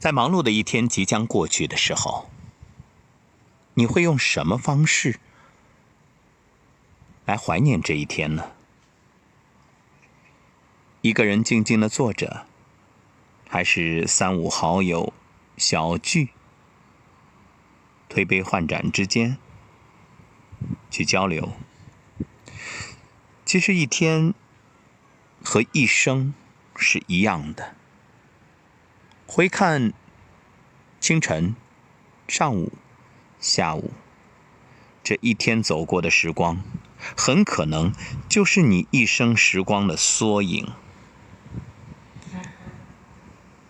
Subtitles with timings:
[0.00, 2.30] 在忙碌的一天即将过去的时候，
[3.74, 5.20] 你会用什么方式
[7.26, 8.52] 来怀念这一天呢？
[11.02, 12.46] 一个人静静的坐着，
[13.46, 15.12] 还是三五好友
[15.58, 16.30] 小聚，
[18.08, 19.36] 推杯换盏之间
[20.90, 21.52] 去交流？
[23.44, 24.32] 其实一天
[25.44, 26.32] 和一生
[26.74, 27.76] 是一样的。
[29.32, 29.92] 回看
[30.98, 31.54] 清晨、
[32.26, 32.72] 上午、
[33.38, 33.92] 下午
[35.04, 36.60] 这一天走过的时光，
[37.16, 37.92] 很可能
[38.28, 40.72] 就是你一生时光的缩影。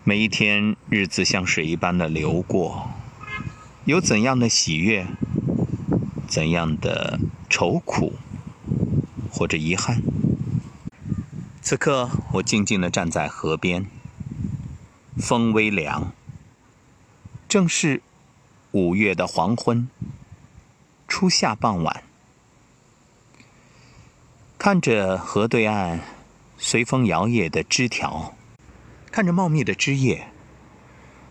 [0.03, 2.89] 每一天，日子像水一般的流过，
[3.85, 5.05] 有怎样的喜悦，
[6.27, 8.13] 怎样的愁苦，
[9.29, 10.01] 或者遗憾。
[11.61, 13.85] 此刻，我静静的站在河边。
[15.17, 16.13] 风微凉，
[17.49, 18.01] 正是
[18.71, 19.89] 五月的黄昏，
[21.05, 22.03] 初夏傍晚。
[24.57, 25.99] 看着河对岸
[26.57, 28.35] 随风摇曳的枝条，
[29.11, 30.27] 看着茂密的枝叶，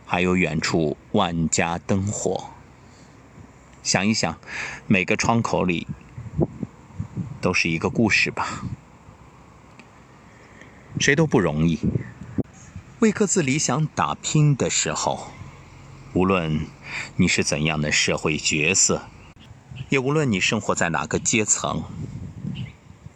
[0.04, 2.50] 还有远处万家灯火。
[3.82, 4.38] 想一想，
[4.86, 5.86] 每个窗口里
[7.40, 8.66] 都是一个故事吧。
[10.98, 11.80] 谁都不容易。
[13.00, 15.28] 为各自理想打拼的时候，
[16.12, 16.66] 无论
[17.16, 19.08] 你是怎样的社会角色，
[19.88, 21.84] 也无论你生活在哪个阶层，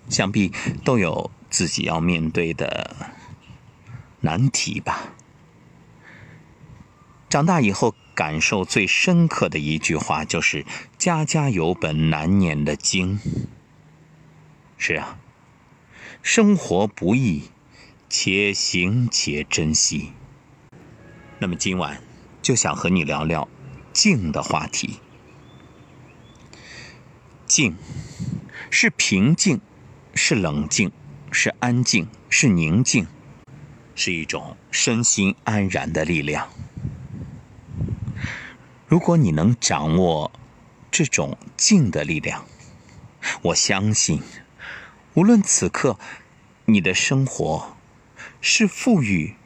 [0.08, 0.50] 想必
[0.84, 2.96] 都有自己要面对的
[4.20, 5.12] 难题吧。
[7.28, 10.64] 长大以后，感受最深刻的一句话就是
[10.96, 13.20] “家家有本难念的经”。
[14.78, 15.18] 是啊，
[16.22, 17.50] 生活不易。
[18.16, 20.12] 且行且珍惜。
[21.40, 22.00] 那么今晚
[22.40, 23.48] 就想和你聊聊
[23.92, 25.00] 静的话题。
[27.44, 27.74] 静，
[28.70, 29.60] 是平静，
[30.14, 30.92] 是冷静，
[31.32, 33.08] 是安静，是宁静，
[33.96, 36.48] 是一种身心安然的力量。
[38.86, 40.30] 如果你能掌握
[40.92, 42.44] 这种静的力量，
[43.42, 44.22] 我相信，
[45.14, 45.98] 无论此刻
[46.66, 47.73] 你的生活。
[48.46, 49.36] 是富裕，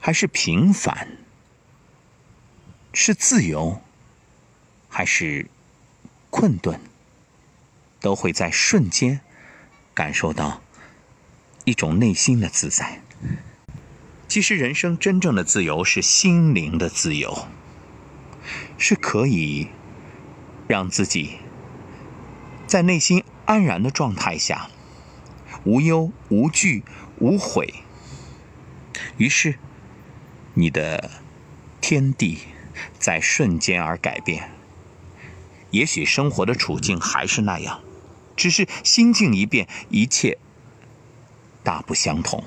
[0.00, 1.18] 还是平凡？
[2.92, 3.80] 是自由，
[4.88, 5.46] 还是
[6.28, 6.80] 困顿？
[8.00, 9.20] 都会在瞬间
[9.94, 10.60] 感受到
[11.64, 13.00] 一种内心的自在。
[14.26, 17.46] 其实，人生真正的自由是心灵的自由，
[18.76, 19.68] 是可以
[20.66, 21.38] 让自己
[22.66, 24.68] 在内心安然的状态下，
[25.62, 26.82] 无忧无惧
[27.20, 27.72] 无悔。
[29.18, 29.58] 于是，
[30.52, 31.10] 你的
[31.80, 32.38] 天地
[32.98, 34.50] 在瞬间而改变。
[35.70, 37.82] 也许生活的处境还是那样，
[38.36, 40.38] 只是心境一变，一切
[41.64, 42.44] 大不相同。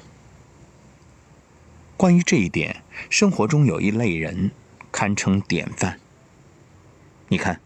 [1.97, 4.51] 关于这一点，生活中有一类人
[4.91, 5.99] 堪称典范。
[7.29, 7.59] 你看，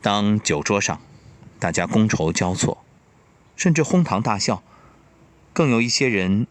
[0.00, 1.00] 当酒桌上
[1.60, 2.84] 大家觥筹交错，
[3.54, 4.62] 甚至哄堂大笑，
[5.52, 6.48] 更有一些人。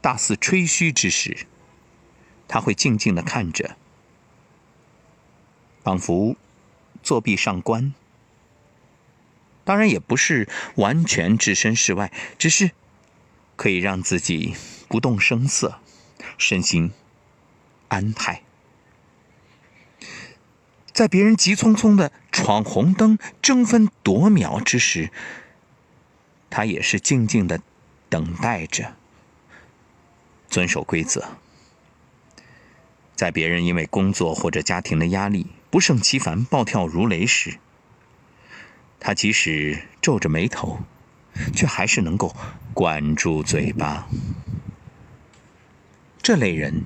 [0.00, 1.46] 大肆吹嘘之时，
[2.48, 3.76] 他会静静的看着，
[5.82, 6.36] 仿佛
[7.02, 7.92] 作壁上观。
[9.64, 12.72] 当然，也不是完全置身事外，只是
[13.56, 14.54] 可以让自己
[14.88, 15.80] 不动声色，
[16.38, 16.92] 身心
[17.88, 18.42] 安泰。
[20.92, 25.10] 在别人急匆匆的闯红灯、争分夺秒之时，
[26.48, 27.60] 他也是静静的
[28.08, 28.96] 等待着。
[30.50, 31.24] 遵守规则，
[33.14, 37.60] 在别人因为工作或者家庭的压力不胜其烦、暴跳如雷时，
[38.98, 40.80] 他即使皱着眉头，
[41.54, 42.34] 却还是能够
[42.74, 44.08] 管住嘴巴。
[46.20, 46.82] 这类人，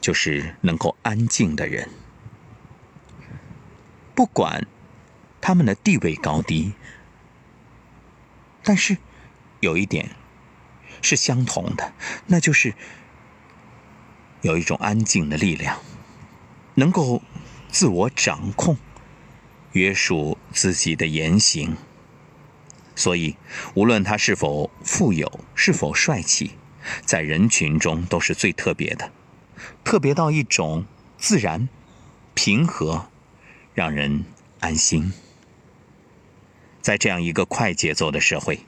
[0.00, 1.88] 就是能够安静的人。
[4.16, 4.66] 不管
[5.40, 6.72] 他们的地位高低，
[8.64, 8.96] 但是
[9.60, 10.10] 有一点。
[11.04, 11.92] 是相同的，
[12.26, 12.74] 那就是
[14.40, 15.80] 有一种安静的力量，
[16.74, 17.22] 能够
[17.70, 18.76] 自我掌控、
[19.72, 21.76] 约束自己的言行。
[22.96, 23.36] 所以，
[23.74, 26.52] 无论他是否富有、是否帅气，
[27.04, 29.12] 在人群中都是最特别的，
[29.84, 30.86] 特别到一种
[31.18, 31.68] 自然、
[32.34, 33.08] 平和，
[33.74, 34.24] 让人
[34.60, 35.12] 安心。
[36.80, 38.60] 在这样一个快节奏的社会。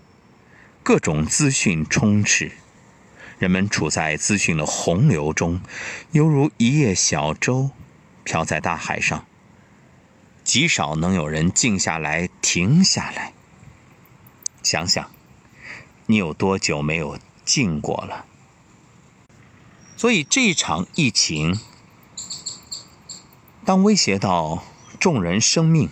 [0.86, 2.52] 各种资讯充斥，
[3.40, 5.60] 人们处在资讯的洪流中，
[6.12, 7.72] 犹如一叶小舟，
[8.22, 9.26] 飘在大海上。
[10.44, 13.32] 极少能有人静下来、停下来，
[14.62, 15.10] 想想，
[16.06, 18.24] 你有多久没有静过了？
[19.96, 21.58] 所以这一场疫情，
[23.64, 24.62] 当威胁到
[25.00, 25.90] 众人生命，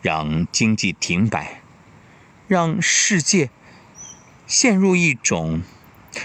[0.00, 1.62] 让经济停摆，
[2.46, 3.50] 让世界
[4.48, 5.60] 陷入一种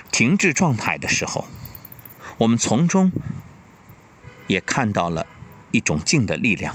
[0.10, 1.46] 停滞状态的时候，
[2.38, 3.12] 我们从中
[4.48, 5.28] 也看到了
[5.72, 6.74] 一种静的力量。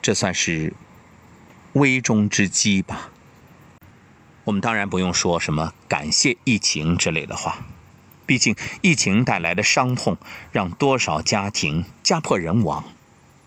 [0.00, 0.72] 这算是
[1.72, 3.10] 危中之机吧。
[4.44, 7.66] 我们当然不用说什么感谢疫情之类的话，
[8.26, 10.16] 毕竟疫情带来的伤痛
[10.52, 12.84] 让多少家庭家破人亡，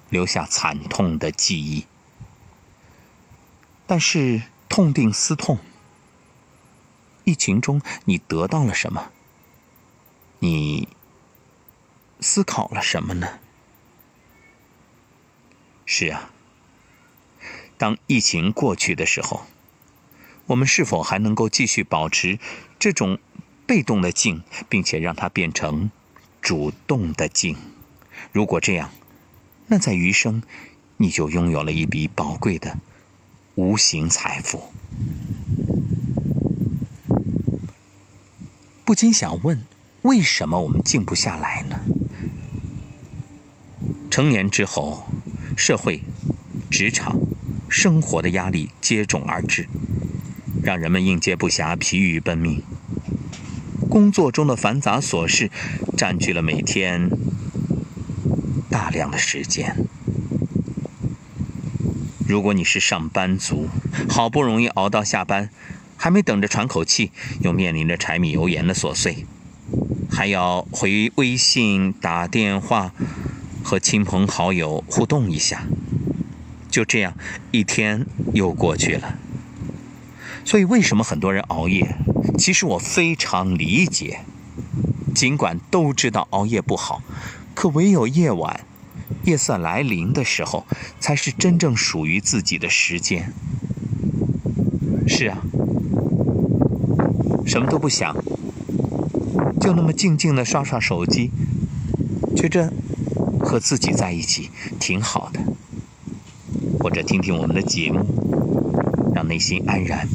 [0.10, 1.86] 留下惨痛的记忆。
[3.86, 5.60] 但是痛定思痛，
[7.28, 9.12] 疫情中你得到了什么？
[10.40, 10.88] 你
[12.22, 13.40] 思考了什么呢？
[15.86, 16.32] 是啊。
[17.78, 19.46] 当疫情过去的时候，
[20.46, 22.40] 我们是否还能够继续保持
[22.80, 23.20] 这种
[23.66, 25.92] 被动的静，并且让它变成
[26.42, 27.58] 主动的静？
[28.32, 28.90] 如果这样，
[29.68, 30.42] 那在余生，
[30.96, 32.80] 你就拥有了一笔宝贵的
[33.56, 34.72] 无形财富。
[38.88, 39.62] 不禁想问：
[40.04, 41.78] 为什么我们静不下来呢？
[44.10, 45.06] 成年之后，
[45.58, 46.02] 社会、
[46.72, 47.20] 职场。
[47.68, 49.68] 生活的压力接踵而至，
[50.64, 52.64] 让人们应接不暇、疲于奔命。
[53.90, 55.52] 工作中的繁杂琐事
[55.98, 57.10] 占据了每天
[58.70, 59.76] 大量的时间。
[62.26, 63.68] 如果你是上班族，
[64.08, 65.50] 好不容易熬到下班，
[65.98, 67.12] 还没等着喘口气，
[67.42, 69.26] 又面临着柴米油盐的琐碎，
[70.10, 72.94] 还要回微信、打电话
[73.64, 75.64] 和亲朋好友互动一下。
[76.70, 77.14] 就这样，
[77.52, 79.18] 一天又过去了。
[80.46, 81.98] 所以，为什么很多人熬夜？
[82.38, 84.20] 其实我非常理解。
[85.16, 87.02] 尽管都知道熬夜不好，
[87.56, 88.62] 可唯有夜晚，
[89.24, 90.68] 夜色来临的时候，
[91.00, 93.34] 才是真正属于自己的时间。
[95.08, 95.42] 是啊，
[97.48, 98.14] 什么都不想，
[99.62, 101.32] 就那么静静的刷刷手机，
[102.36, 102.74] 觉着
[103.40, 105.40] 和自己在一起挺好的。
[106.80, 108.06] 或者听听我们的节目，
[109.16, 110.08] 让内心安然、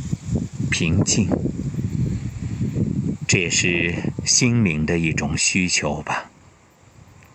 [0.70, 1.28] 平静，
[3.26, 6.30] 这也是心灵的一种需求吧。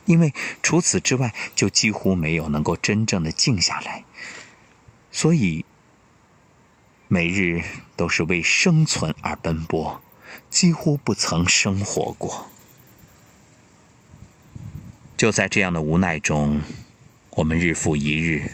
[0.06, 0.34] 因为
[0.64, 4.06] 除此之外，就几乎没有能够真正的静下来，
[5.12, 5.66] 所以
[7.08, 7.62] 每日
[7.98, 10.02] 都是为生存而奔波，
[10.50, 12.48] 几乎不曾生活过。
[15.18, 16.62] 就在这样的无奈中，
[17.32, 18.52] 我们日复一日。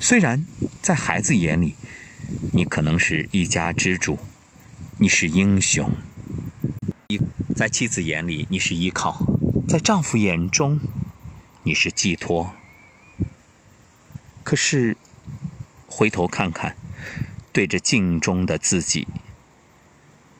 [0.00, 0.44] 虽然
[0.82, 1.76] 在孩子眼里，
[2.52, 4.18] 你可能是一家之主，
[4.98, 5.88] 你是英雄；
[7.54, 9.24] 在妻子眼里，你是依靠；
[9.68, 10.80] 在丈夫眼中，
[11.62, 12.52] 你是寄托。
[14.42, 14.96] 可是，
[15.86, 16.76] 回头看看，
[17.56, 19.08] 对着镜中的自己，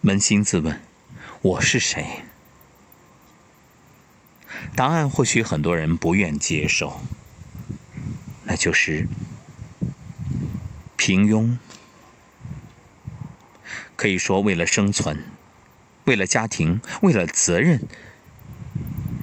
[0.04, 0.82] 扪心自问：
[1.40, 2.04] 我是谁？
[4.75, 7.00] 答案或许很多人不愿接受，
[8.44, 9.08] 那就是。
[10.99, 11.56] 平庸，
[13.96, 15.25] 可以说为了生存，
[16.04, 17.80] 为了家庭，为了责任，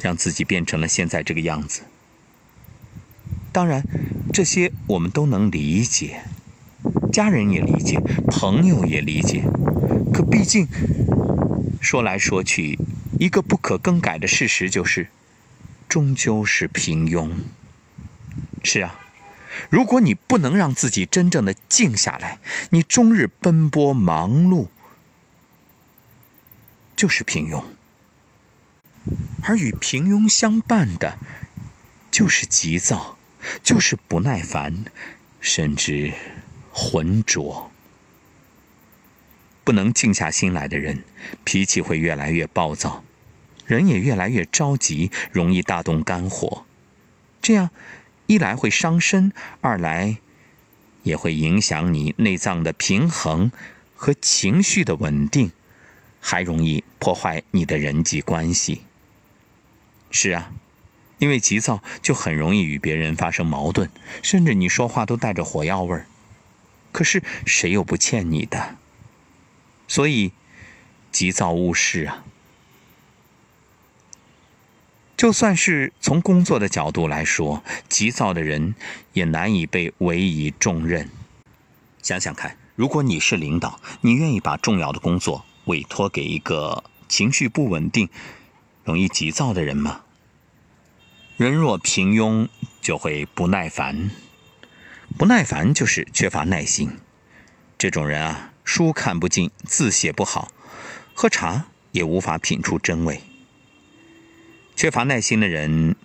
[0.01, 1.83] 让自己变成了现在这个样子。
[3.51, 3.83] 当然，
[4.33, 6.23] 这些我们都能理解，
[7.13, 9.43] 家人也理解，朋友也理解。
[10.11, 10.67] 可毕竟，
[11.79, 12.79] 说来说去，
[13.19, 15.09] 一个不可更改的事实就是，
[15.87, 17.29] 终究是平庸。
[18.63, 18.99] 是啊。
[19.69, 22.39] 如果你不能让自己真正的静下来，
[22.71, 24.69] 你终日奔波忙碌，
[26.95, 27.63] 就是平庸；
[29.43, 31.19] 而与平庸相伴的，
[32.09, 33.19] 就是急躁，
[33.61, 34.85] 就是不耐烦，
[35.39, 36.11] 甚至
[36.73, 37.71] 浑浊。
[39.63, 41.05] 不能静下心来的人，
[41.45, 43.05] 脾气会越来越暴躁，
[43.65, 46.65] 人也越来越着急，容易大动肝火，
[47.41, 47.69] 这样。
[48.25, 50.17] 一来会伤身，二来
[51.03, 53.51] 也会影响你内脏的平衡
[53.95, 55.51] 和情绪的稳定，
[56.21, 58.83] 还容易破坏你的人际关系。
[60.09, 60.53] 是啊，
[61.17, 63.89] 因为急躁就很容易与别人发生矛盾，
[64.21, 66.07] 甚至你说话都带着火药味儿。
[66.93, 68.77] 可是谁又不欠你的？
[69.89, 70.31] 所以
[71.11, 72.23] 急躁误事啊。
[75.17, 78.75] 就算是从工作的角度来说，急躁的人
[79.13, 81.09] 也难以被委以重任。
[82.01, 88.09] 想想看，如果你是领导，你愿意把重要的工作委托给一个情绪不稳定、
[88.83, 90.01] 容易急躁的人吗？
[91.37, 92.49] 人若平庸，
[92.81, 94.11] 就会不耐烦。
[95.17, 96.97] 不耐烦就是缺乏耐心。
[97.77, 100.51] 这种人啊，书看不进，字写不好，
[101.13, 103.21] 喝茶也无法品出真味。
[104.75, 105.95] 缺乏耐心的人，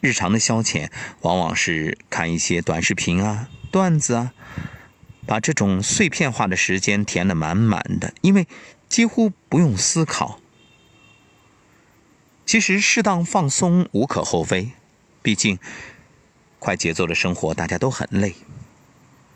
[0.00, 0.90] 日常的消遣
[1.22, 4.32] 往往是看一些短视频啊、段子啊，
[5.26, 8.46] 把这种碎片化的时间填得满满的，因为
[8.88, 10.38] 几乎不用思考。
[12.44, 14.72] 其实适当放松无可厚非，
[15.22, 15.58] 毕竟
[16.58, 18.34] 快节奏的生活大家都很累。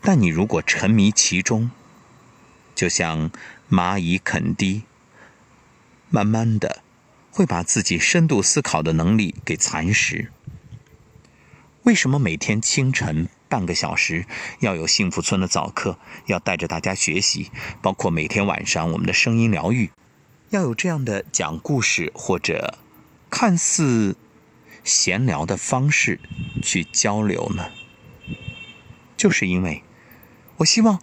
[0.03, 1.71] 但你如果沉迷其中，
[2.75, 3.31] 就像
[3.71, 4.83] 蚂蚁啃滴，
[6.11, 6.83] 慢慢的。
[7.35, 10.31] 会把自己深度思考的能力给蚕食。
[11.81, 14.27] 为什么每天清晨半个小时
[14.59, 17.49] 要有幸福村的早课，要带着大家学习？
[17.81, 19.89] 包括每天晚上我们的声音疗愈，
[20.51, 22.77] 要有这样的讲故事或者
[23.31, 24.15] 看似
[24.83, 26.19] 闲聊的方式
[26.61, 27.71] 去交流呢？
[29.17, 29.81] 就是因为，
[30.57, 31.01] 我希望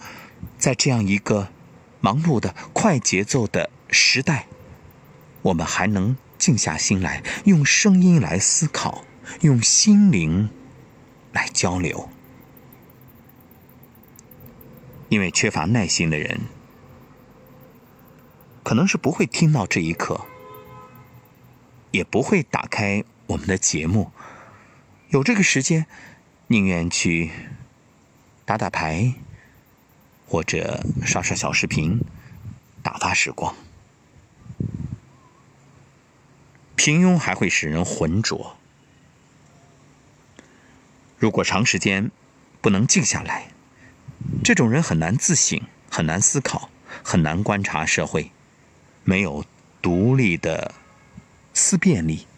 [0.59, 1.49] 在这样一个
[2.01, 4.47] 忙碌的快节奏的时代。
[5.43, 9.05] 我们还能静下心来，用声音来思考，
[9.41, 10.51] 用心灵
[11.33, 12.11] 来交流。
[15.09, 16.43] 因为缺乏耐心的人，
[18.63, 20.27] 可能是不会听到这一刻，
[21.91, 24.13] 也不会打开我们的节目。
[25.09, 25.87] 有这个时间，
[26.47, 27.31] 宁愿去
[28.45, 29.15] 打打牌，
[30.31, 32.01] 或者刷刷小视频，
[32.85, 33.53] 打发时光。
[36.77, 38.57] 平庸还会使人浑浊。
[41.19, 42.13] 如果长时间
[42.61, 43.49] 不能静下来，
[44.45, 45.61] 这种人很难自省，
[45.91, 46.71] 很难思考，
[47.03, 48.31] 很难观察社会，
[49.03, 49.45] 没有
[49.83, 50.73] 独立的
[51.53, 52.29] 思辨力，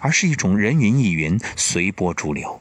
[0.00, 2.60] 而是一种人云亦云、随波逐流。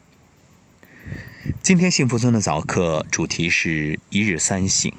[1.64, 4.92] 今天幸福村的早课主题是一日三省。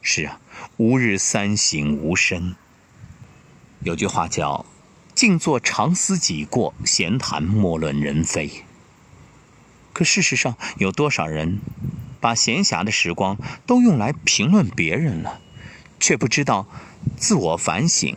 [0.00, 0.40] 是啊，
[0.78, 2.54] 吾日三省吾身。
[3.80, 4.64] 有句话叫。
[5.14, 8.50] 静坐常思己过，闲谈莫论人非。
[9.94, 11.60] 可事实上，有多少人
[12.20, 15.40] 把闲暇的时光都用来评论别人了，
[15.98, 16.66] 却不知道
[17.16, 18.14] 自我反省。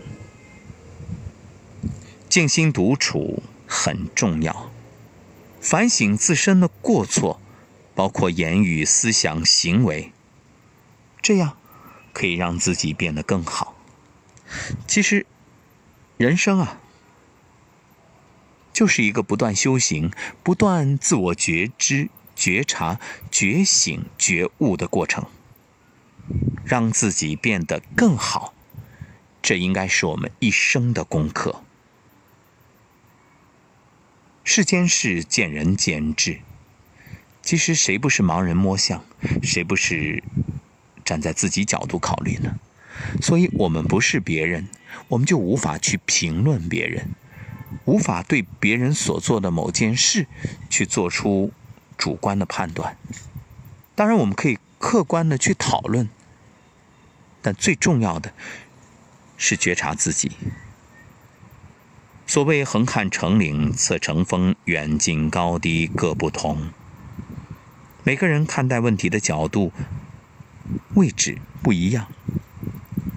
[2.28, 4.70] 静心独处很重要，
[5.70, 7.40] 反省自身的过错，
[7.94, 10.12] 包括言语、思想、行为，
[11.22, 11.58] 这样
[12.12, 13.76] 可以让自己变得更好。
[14.88, 15.28] 其实，
[16.18, 16.82] 人生啊。
[18.74, 20.12] 就是一个不断修行、
[20.42, 23.00] 不断自我觉知、觉察、
[23.30, 25.28] 觉醒、觉悟的过程，
[26.66, 28.56] 让自己变得更好，
[29.40, 31.62] 这应该是我们一生的功课。
[34.52, 36.40] 世间事见仁见智，
[37.44, 39.06] 其实谁不是盲人摸象？
[39.44, 40.24] 谁不是
[41.06, 42.60] 站在自己角度考虑呢？
[43.22, 44.68] 所以，我们不是别人，
[45.10, 47.12] 我们就无法去评论别人。
[47.86, 50.26] 无法对别人所做的某件事
[50.68, 51.52] 去做出
[51.96, 52.98] 主观的判断。
[53.94, 56.10] 当然，我们可以客观的去讨论，
[57.44, 58.34] 但最重要的
[59.38, 60.32] 是觉察自己。
[62.30, 66.70] 所谓“横看成岭侧成峰，远近高低各不同”，
[68.06, 69.74] 每个人看待问题的角度、
[70.94, 72.06] 位置不一样，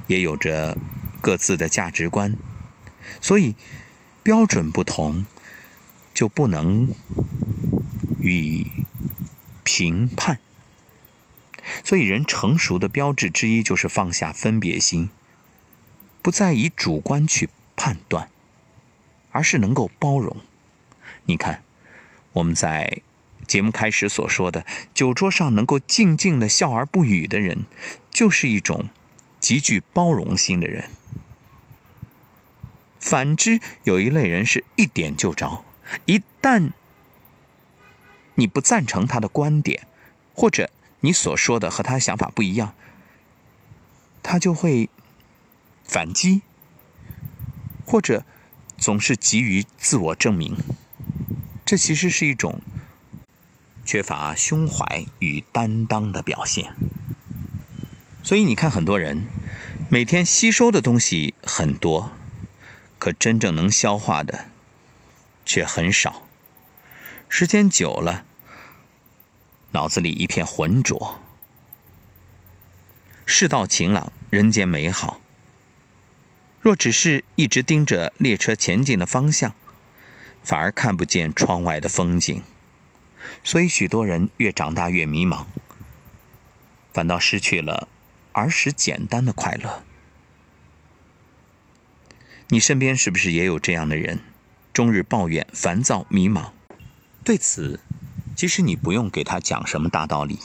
[0.07, 0.79] 也有着
[1.21, 2.35] 各自的价值观，
[3.21, 3.55] 所以。
[4.25, 5.27] 标准不同，
[6.15, 6.89] 就不能
[8.21, 8.69] 予以
[9.65, 10.39] 评判。
[11.83, 15.11] 所以，人成熟的标志之一就是放下分别心，
[16.23, 18.29] 不再以主观去判断，
[19.33, 20.37] 而是能够包容。
[21.25, 21.65] 你看，
[22.35, 23.03] 我们在
[23.47, 27.65] 节目开始所说的，酒桌上能够静静的笑而不语的人，
[28.11, 28.89] 就是一种
[29.41, 30.89] 极具包容心的人。
[33.01, 35.65] 反之，有一类人是一点就着，
[36.07, 36.71] 一旦
[38.37, 39.87] 你不赞成他的观点，
[40.35, 40.71] 或者
[41.01, 42.75] 你所说的和他想法不一样，
[44.23, 44.89] 他就会
[45.83, 46.43] 反击，
[47.85, 48.25] 或者
[48.83, 50.57] 总是急于自我证明。
[51.65, 52.61] 这其实是一种
[53.85, 56.75] 缺乏胸怀与担当的表现。
[58.25, 59.29] 所以你看，很多人
[59.89, 62.11] 每天吸收的东西很多，
[62.99, 64.47] 可真正能消化的
[65.47, 66.27] 却很少。
[67.29, 68.25] 时间久了，
[69.71, 71.21] 脑子里一片浑浊。
[73.25, 75.22] 世道晴朗，人间美好。
[76.63, 79.53] 若只是一直盯着列车前进的方向，
[80.45, 82.41] 反而看不见窗外的风景。
[83.43, 85.47] 所以，许多人越长大越迷茫，
[86.93, 87.89] 反倒失去了
[88.31, 89.83] 儿时简单的快乐。
[92.51, 94.21] 你身边是不是也有这样的人，
[94.73, 96.53] 终日抱怨、烦躁、迷茫？
[97.25, 97.81] 对此，
[98.37, 100.39] 其实你不用给他讲什么大道理，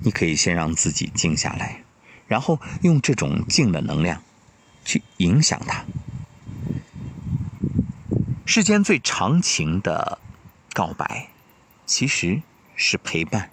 [0.00, 1.84] 你可以先让自己静下来，
[2.26, 4.22] 然后用这种静的能量
[4.86, 5.84] 去影响他。
[8.46, 10.18] 世间最长情的
[10.72, 11.28] 告白。
[11.88, 12.42] 其实
[12.74, 13.52] 是陪伴，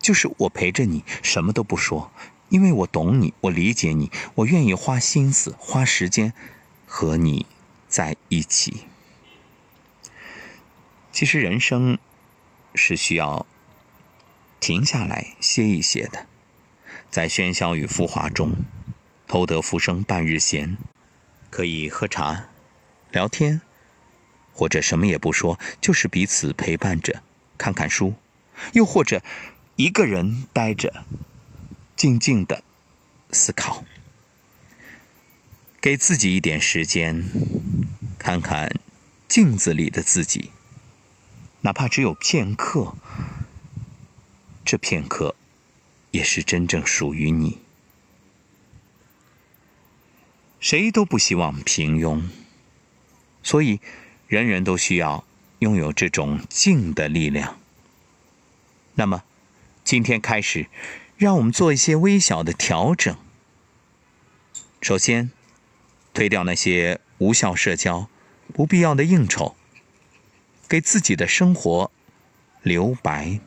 [0.00, 2.10] 就是我陪着你，什么都不说，
[2.48, 6.32] 因为我懂你，我理解你，我愿意花心思、花时间
[6.86, 7.44] 和你
[7.88, 8.86] 在一起。
[11.12, 11.98] 其实人生
[12.74, 13.44] 是需要
[14.58, 16.26] 停下来歇一歇的，
[17.10, 18.64] 在喧嚣与浮华中，
[19.32, 20.76] 偷得浮生半日闲，
[21.48, 22.50] 可以喝茶、
[23.10, 23.62] 聊天，
[24.52, 27.22] 或者什么也不说，就是彼此陪伴着。
[27.56, 28.12] 看看书，
[28.74, 29.22] 又或者
[29.76, 31.06] 一个人待着，
[31.96, 32.62] 静静的
[33.30, 33.86] 思考，
[35.80, 37.24] 给自己一点时间，
[38.18, 38.78] 看看
[39.28, 40.50] 镜子里的自己，
[41.62, 42.94] 哪怕只有片刻，
[44.62, 45.34] 这片刻
[46.10, 47.62] 也是真正属于你。
[50.62, 52.22] 谁都不希望平庸，
[53.42, 53.80] 所以
[54.28, 55.26] 人人都需要。
[55.58, 57.56] 拥有这种静的力量。
[58.94, 59.22] 那么，
[59.84, 60.66] 今天开始，
[61.16, 63.16] 让我们做一些微小的调整。
[64.80, 65.30] 首先，
[66.12, 68.08] 推掉那些无效社交、
[68.52, 69.54] 不必要的应酬，
[70.68, 71.92] 给自己的生活
[72.62, 73.38] 留白。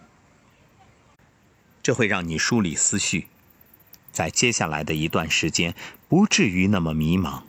[1.83, 3.27] 这会让你梳理思绪，
[4.15, 5.75] 在接下来的一段时间
[6.07, 7.41] 不至于那么迷茫，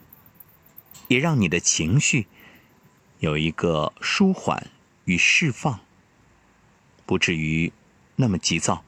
[1.06, 2.26] 也让你的情绪。
[3.20, 4.66] 有一个舒缓
[5.04, 5.78] 与释放，
[7.06, 7.72] 不至于
[8.16, 8.82] 那么急躁。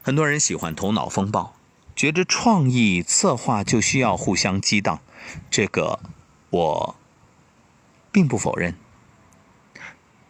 [0.00, 1.56] 很多人喜欢头脑风暴，
[1.96, 5.02] 觉得创意策划就需要互相激荡，
[5.50, 5.98] 这个
[6.50, 6.96] 我
[8.12, 8.76] 并不否认。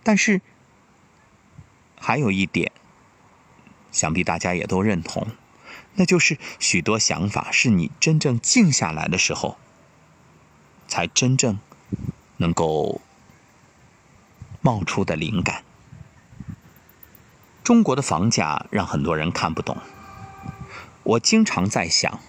[0.02, 0.40] 但是
[2.00, 2.72] 还有一点，
[3.92, 5.28] 想必大家也都认同，
[5.98, 9.58] 那就是许多想法是你真正静下来的时候，
[10.88, 11.58] 才真正。
[12.40, 13.00] 能够
[14.60, 15.64] 冒出的灵感。
[17.64, 19.76] 中国的房价让很多人看不懂。
[21.02, 22.20] 我经常在想，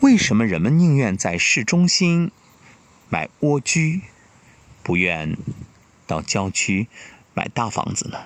[0.00, 2.32] 为什么人们宁愿在市中心
[3.08, 4.02] 买蜗居，
[4.82, 5.38] 不愿
[6.08, 6.88] 到郊区
[7.32, 8.18] 买大房子呢？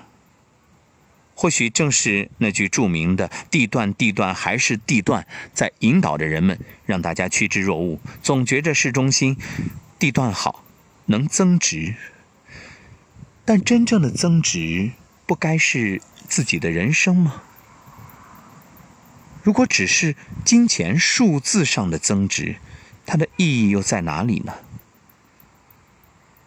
[1.39, 5.25] 或许正是那句著名的“地段，地段还是地段”
[5.55, 9.37] 在引导着人们，让大家趋之若鹜，总觉着市中心。
[9.97, 10.65] 地段好，
[11.05, 11.95] 能增值，
[13.45, 14.91] 但真正的增值
[15.25, 17.43] 不该是自己的人生吗？
[19.41, 22.57] 如果只是金钱数字上的增值，
[23.05, 24.55] 它的意义又在哪里呢？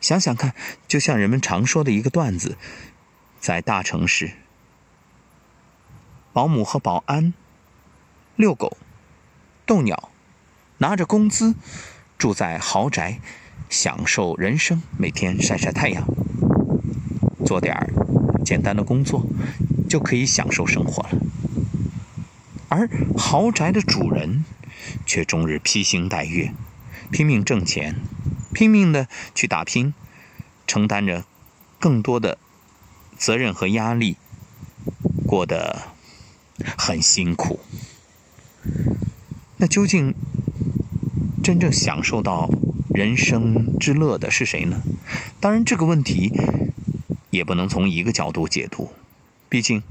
[0.02, 0.54] 想想看，
[0.86, 2.58] 就像人们常说的一个段子，
[3.40, 4.32] 在大城市，
[6.32, 7.32] 保姆和保安。
[8.36, 8.76] 遛狗、
[9.66, 10.10] 逗鸟，
[10.78, 11.54] 拿着工资，
[12.18, 13.20] 住在豪宅。
[13.68, 16.06] 享受人生，每天晒晒太阳，
[17.46, 17.74] 做点
[18.44, 19.24] 简单的工作，
[19.88, 21.10] 就可以享受生活了。
[22.68, 24.44] 而豪宅的主人。
[25.06, 26.52] 却终日披星戴月，
[27.12, 28.00] 拼命挣钱，
[28.52, 29.94] 拼命的去打拼，
[30.66, 31.24] 承担着
[31.78, 32.36] 更多的
[33.16, 34.16] 责任和压力，
[35.24, 35.82] 过得
[36.78, 37.60] 很辛苦。
[39.56, 40.14] 那究竟
[41.42, 42.50] 真正享受到？
[42.94, 44.82] 人生之乐的是谁呢？
[45.40, 46.30] 当然，这个问题
[47.30, 48.92] 也不能从一个角度解读。
[49.48, 49.82] 毕竟，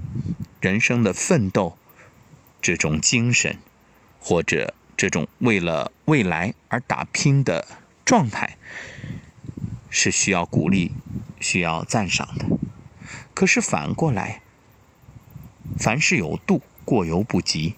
[0.60, 1.80] 人生的奋斗
[2.62, 3.58] 这种精神，
[4.20, 7.68] 或者这种为了未来而打拼的
[8.06, 8.56] 状态，
[9.90, 10.92] 是需要鼓励、
[11.40, 12.46] 需要赞赏的。
[13.34, 14.44] 可是反过来，
[15.78, 17.76] 凡事有度，过犹不及。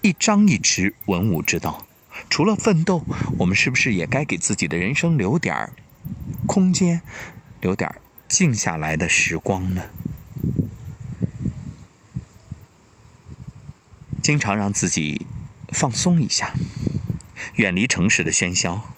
[0.00, 1.86] 一张一弛，文武之道。
[2.28, 3.04] 除了奋斗，
[3.38, 5.72] 我们是不是也该给自己的人生留点儿
[6.46, 7.02] 空间，
[7.60, 9.84] 留点儿静下来的时光呢？
[14.22, 15.26] 经常让自己
[15.70, 16.54] 放松一下，
[17.56, 18.94] 远离城市的喧嚣，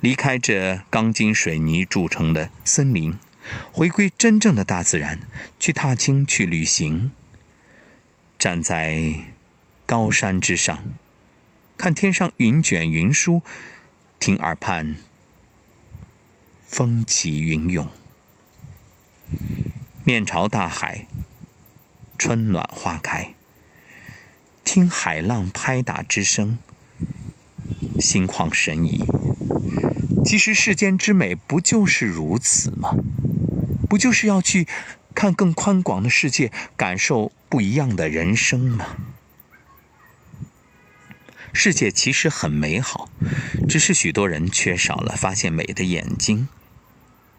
[0.00, 3.16] 离开这钢筋水泥铸成的森林，
[3.70, 5.20] 回归真正的大自然，
[5.60, 7.12] 去踏青，去旅行。
[8.38, 9.14] 站在
[9.84, 10.84] 高山之上，
[11.76, 13.42] 看天上云卷云舒，
[14.20, 14.94] 听耳畔
[16.64, 17.88] 风起云涌，
[20.04, 21.08] 面朝大海，
[22.16, 23.34] 春暖花开。
[24.62, 26.58] 听海浪拍打之声，
[27.98, 29.04] 心旷神怡。
[30.24, 32.94] 其实世间之美不就是如此吗？
[33.88, 34.68] 不就是要去
[35.18, 38.96] 看更宽广的世界，感受不一样的人生吗？
[41.52, 43.10] 世界其实很美好，
[43.68, 46.46] 只是许多人缺少了发现美的眼睛，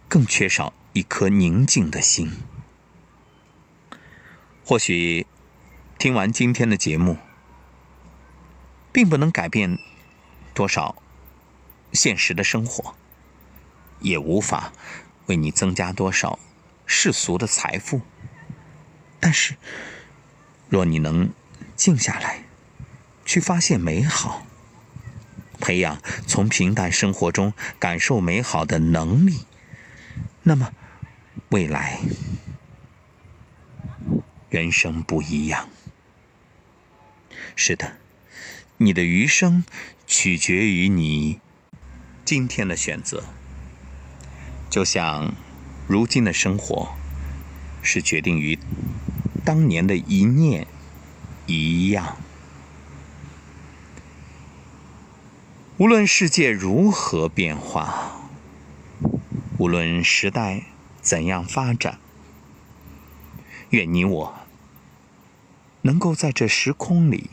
[0.10, 2.34] 更缺少一颗宁静的心。
[4.66, 5.26] 或许。
[5.98, 7.18] 听完今天的节目，
[8.92, 9.78] 并不能改变
[10.54, 11.02] 多少
[11.94, 12.96] 现实的生活，
[14.00, 14.72] 也无法
[15.28, 16.40] 为你增加多少
[16.92, 18.02] 世俗的财富。
[19.20, 19.56] 但是，
[20.70, 21.30] 若你能
[21.76, 22.46] 静下来，
[23.24, 24.48] 去发现美好，
[25.60, 29.46] 培养从平淡生活中感受美好的能力，
[30.42, 30.74] 那么
[31.50, 32.00] 未来
[34.50, 35.70] 人生不一样。
[37.56, 37.98] 是的，
[38.78, 39.64] 你的余生
[40.08, 41.40] 取决于你
[42.26, 43.26] 今天的选择，
[44.70, 45.36] 就像
[45.90, 46.90] 如今的生活
[47.82, 48.60] 是决定于
[49.44, 50.68] 当年的一念
[51.48, 52.16] 一样。
[55.78, 58.30] 无论世界如何变化，
[59.58, 60.66] 无论时代
[61.02, 61.98] 怎样发展，
[63.72, 64.36] 愿你我
[65.82, 67.32] 能够在这时空里。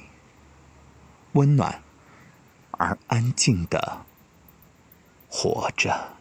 [1.32, 1.82] 温暖
[2.70, 4.06] 而安静的
[5.28, 6.15] 活着。